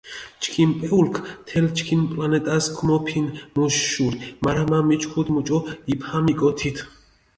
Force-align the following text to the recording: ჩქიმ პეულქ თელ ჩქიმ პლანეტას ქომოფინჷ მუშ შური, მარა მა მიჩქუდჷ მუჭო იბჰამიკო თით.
ჩქიმ 0.43 0.71
პეულქ 0.79 1.15
თელ 1.47 1.65
ჩქიმ 1.77 2.01
პლანეტას 2.11 2.65
ქომოფინჷ 2.77 3.33
მუშ 3.53 3.73
შური, 3.91 4.17
მარა 4.43 4.63
მა 4.69 4.79
მიჩქუდჷ 4.87 5.31
მუჭო 5.35 5.59
იბჰამიკო 5.93 6.49
თით. 6.59 6.77